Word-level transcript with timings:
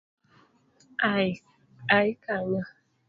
Ai 1.97 2.09
kanyo! 2.23 2.63